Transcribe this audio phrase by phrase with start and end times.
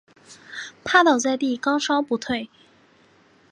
[0.83, 2.49] 趴倒在地高烧不退